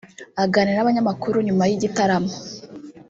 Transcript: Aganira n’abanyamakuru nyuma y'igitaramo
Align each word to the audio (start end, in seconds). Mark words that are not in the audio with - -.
Aganira 0.43 0.77
n’abanyamakuru 0.77 1.35
nyuma 1.47 1.63
y'igitaramo 1.69 2.31